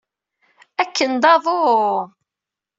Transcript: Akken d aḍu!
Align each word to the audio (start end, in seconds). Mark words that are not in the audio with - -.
Akken 0.81 1.11
d 1.21 1.23
aḍu! 1.33 1.71